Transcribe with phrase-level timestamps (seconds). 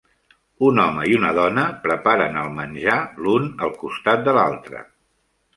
[0.69, 4.83] Un home i una dona preparen el menjar l'un al costat de l'altre.